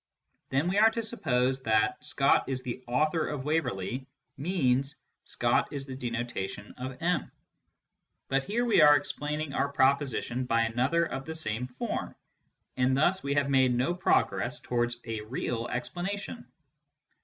Then 0.49 0.67
we 0.67 0.79
are 0.79 0.89
to 0.89 1.03
suppose 1.03 1.61
that" 1.61 2.03
Scott 2.05 2.49
is 2.49 2.63
the 2.63 2.83
author 2.87 3.27
of 3.27 3.45
Waverley" 3.45 4.07
means" 4.35 4.95
Scott 5.25 5.67
is 5.71 5.85
the 5.85 5.95
denotation 5.95 6.73
of 6.79 6.99
M." 7.03 7.31
But 8.27 8.43
here 8.45 8.65
we 8.65 8.81
are 8.81 8.95
explaining 8.95 9.53
our 9.53 9.71
proposition 9.71 10.45
by 10.45 10.61
another 10.61 11.05
of 11.05 11.25
the 11.25 11.35
same 11.35 11.67
form, 11.67 12.15
and 12.75 12.97
thus 12.97 13.21
we 13.21 13.35
have 13.35 13.51
made 13.51 13.75
no 13.75 13.93
progress 13.93 14.59
towards 14.59 14.97
a 15.05 15.21
real 15.21 15.67
explanation. 15.67 16.47